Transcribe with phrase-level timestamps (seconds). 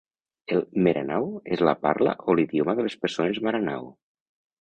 [0.53, 1.27] El "Meranaw"
[1.57, 3.87] és la parla o l"idioma de les persones maranao.